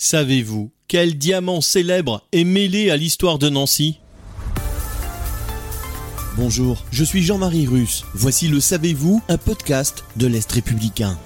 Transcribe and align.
Savez-vous 0.00 0.70
quel 0.86 1.18
diamant 1.18 1.60
célèbre 1.60 2.22
est 2.30 2.44
mêlé 2.44 2.88
à 2.90 2.96
l'histoire 2.96 3.38
de 3.38 3.48
Nancy? 3.48 3.98
Bonjour, 6.36 6.84
je 6.92 7.02
suis 7.02 7.22
Jean-Marie 7.24 7.66
Russe. 7.66 8.04
Voici 8.14 8.46
le 8.46 8.60
Savez-vous, 8.60 9.20
un 9.28 9.36
podcast 9.36 10.04
de 10.16 10.28
l'Est 10.28 10.50
républicain. 10.52 11.18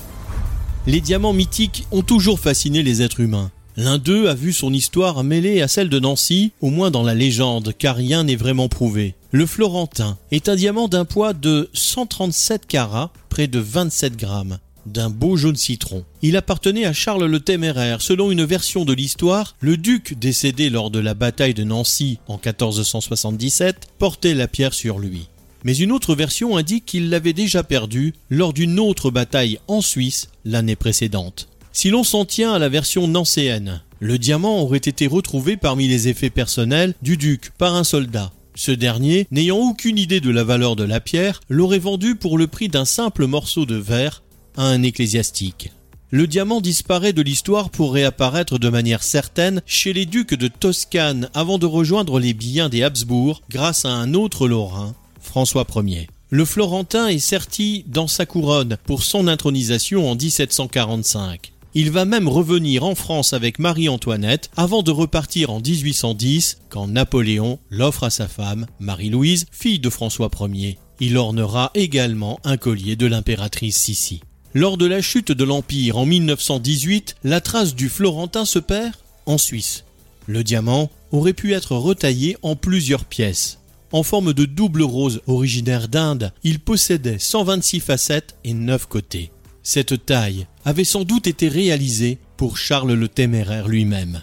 Les 0.87 1.03
diamants 1.03 1.35
mythiques 1.35 1.87
ont 1.93 2.01
toujours 2.01 2.41
fasciné 2.41 2.83
les 2.83 3.03
êtres 3.03 3.21
humains. 3.21 3.51
L'un 3.77 3.99
d'eux 3.99 4.29
a 4.29 4.35
vu 4.35 4.55
son 4.55 4.73
histoire 4.73 5.23
mêlée 5.23 5.61
à 5.61 5.69
celle 5.69 5.91
de 5.91 6.01
Nancy, 6.01 6.53
au 6.63 6.71
moins 6.71 6.91
dans 6.91 7.03
la 7.03 7.15
légende, 7.15 7.75
car 7.79 7.95
rien 7.95 8.25
n'est 8.25 8.37
vraiment 8.37 8.69
prouvé. 8.69 9.15
Le 9.33 9.45
Florentin 9.45 10.17
est 10.31 10.49
un 10.49 10.57
diamant 10.57 10.89
d'un 10.89 11.05
poids 11.05 11.35
de 11.35 11.69
137 11.75 12.67
carats, 12.67 13.13
près 13.29 13.49
de 13.49 13.59
27 13.59 14.17
grammes 14.17 14.59
d'un 14.87 15.11
beau 15.11 15.37
jaune 15.37 15.57
citron. 15.57 16.05
Il 16.23 16.37
appartenait 16.37 16.85
à 16.85 16.93
Charles 16.93 17.27
le 17.27 17.41
Téméraire. 17.41 18.03
Selon 18.03 18.31
une 18.31 18.45
version 18.45 18.85
de 18.85 18.93
l'histoire, 18.93 19.57
le 19.61 19.77
duc 19.77 20.19
décédé 20.19 20.71
lors 20.71 20.91
de 20.91 20.99
la 20.99 21.15
bataille 21.15 21.55
de 21.55 21.65
Nancy 21.65 22.19
en 22.29 22.35
1477 22.35 23.89
portait 23.99 24.35
la 24.35 24.49
pierre 24.49 24.75
sur 24.75 24.99
lui. 24.99 25.29
Mais 25.65 25.77
une 25.77 25.93
autre 25.93 26.15
version 26.15 26.57
indique 26.57 26.87
qu'il 26.87 27.11
l'avait 27.11 27.33
déjà 27.33 27.63
perdu 27.63 28.15
lors 28.31 28.53
d'une 28.53 28.81
autre 28.81 29.11
bataille 29.11 29.59
en 29.69 29.81
Suisse 29.81 30.29
l'année 30.45 30.77
précédente. 30.77 31.49
Si 31.73 31.91
l'on 31.91 32.05
s'en 32.05 32.25
tient 32.25 32.53
à 32.53 32.59
la 32.59 32.69
version 32.69 33.09
nancéenne, 33.09 33.83
le 34.01 34.19
diamant 34.19 34.61
aurait 34.61 34.79
été 34.79 35.07
retrouvé 35.07 35.57
parmi 35.57 35.87
les 35.87 36.09
effets 36.09 36.31
personnels 36.31 36.95
du 37.03 37.17
duc 37.17 37.53
par 37.57 37.77
un 37.77 37.85
soldat. 37.85 38.33
Ce 38.55 38.73
dernier, 38.73 39.27
n'ayant 39.31 39.57
aucune 39.57 39.97
idée 39.97 40.21
de 40.21 40.31
la 40.31 40.45
valeur 40.45 40.77
de 40.77 40.85
la 40.85 41.01
pierre, 41.01 41.41
l'aurait 41.49 41.79
vendu 41.79 42.17
pour 42.17 42.37
le 42.37 42.47
prix 42.47 42.69
d'un 42.69 42.85
simple 42.85 43.27
morceau 43.27 43.65
de 43.65 43.77
verre 43.77 44.23
à 44.57 44.65
un 44.65 44.83
ecclésiastique. 44.83 45.71
Le 46.11 46.27
diamant 46.27 46.61
disparaît 46.61 47.15
de 47.15 47.23
l'histoire 47.23 47.71
pour 47.71 47.95
réapparaître 47.95 48.59
de 48.59 48.69
manière 48.69 49.03
certaine 49.03 49.63
chez 49.65 49.95
les 49.95 50.05
ducs 50.05 50.35
de 50.35 50.47
Toscane 50.49 51.31
avant 51.33 51.57
de 51.57 51.65
rejoindre 51.65 52.21
les 52.21 52.35
biens 52.35 52.69
des 52.69 52.83
Habsbourg 52.83 53.41
grâce 53.49 53.87
à 53.87 53.93
un 53.93 54.13
autre 54.13 54.47
Lorrain, 54.47 54.95
François 55.21 55.67
Ier. 55.77 56.09
Le 56.29 56.45
Florentin 56.45 57.09
est 57.09 57.19
serti 57.19 57.85
dans 57.87 58.09
sa 58.09 58.27
couronne 58.27 58.77
pour 58.85 59.03
son 59.03 59.27
intronisation 59.27 60.11
en 60.11 60.15
1745. 60.15 61.53
Il 61.75 61.91
va 61.91 62.05
même 62.05 62.29
revenir 62.29 62.85
en 62.85 62.95
France 62.95 63.33
avec 63.33 63.59
Marie-Antoinette 63.59 64.51
avant 64.57 64.83
de 64.83 64.91
repartir 64.91 65.49
en 65.51 65.61
1810 65.61 66.59
quand 66.69 66.89
Napoléon 66.89 67.59
l'offre 67.71 68.05
à 68.05 68.11
sa 68.11 68.29
femme, 68.29 68.67
Marie-Louise, 68.81 69.47
fille 69.51 69.79
de 69.79 69.89
François 69.89 70.31
Ier. 70.41 70.79
Il 71.01 71.17
ornera 71.17 71.71
également 71.75 72.39
un 72.45 72.59
collier 72.59 72.97
de 72.97 73.07
l'impératrice 73.07 73.79
Sissi. 73.79 74.21
Lors 74.55 74.77
de 74.77 74.85
la 74.85 75.01
chute 75.01 75.33
de 75.33 75.45
l'Empire 75.45 75.97
en 75.97 76.05
1918, 76.05 77.17
la 77.25 77.41
trace 77.41 77.75
du 77.75 77.89
Florentin 77.89 78.45
se 78.45 78.59
perd 78.59 78.93
en 79.25 79.39
Suisse. 79.39 79.85
Le 80.27 80.45
diamant 80.45 80.91
aurait 81.11 81.33
pu 81.33 81.55
être 81.55 81.75
retaillé 81.75 82.37
en 82.43 82.55
plusieurs 82.55 83.07
pièces. 83.07 83.61
En 83.93 84.03
forme 84.03 84.35
de 84.35 84.45
double 84.45 84.83
rose 84.83 85.23
originaire 85.27 85.89
d'Inde, 85.89 86.33
il 86.45 86.61
possédait 86.61 87.19
126 87.19 87.81
facettes 87.81 88.37
et 88.45 88.53
9 88.53 88.87
côtés. 88.89 89.31
Cette 89.63 90.05
taille 90.05 90.47
avait 90.67 90.85
sans 90.85 91.05
doute 91.05 91.27
été 91.27 91.49
réalisée 91.49 92.19
pour 92.37 92.59
Charles 92.59 92.93
le 92.93 93.09
Téméraire 93.09 93.69
lui-même. 93.69 94.21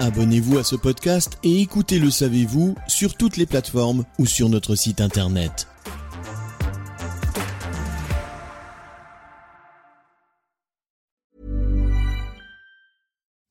Abonnez-vous 0.00 0.58
à 0.58 0.64
ce 0.64 0.74
podcast 0.74 1.38
et 1.44 1.60
écoutez 1.60 2.00
Le 2.00 2.10
Savez-vous 2.10 2.74
sur 2.88 3.14
toutes 3.14 3.36
les 3.36 3.46
plateformes 3.46 4.04
ou 4.18 4.26
sur 4.26 4.48
notre 4.48 4.74
site 4.74 5.00
internet. 5.00 5.67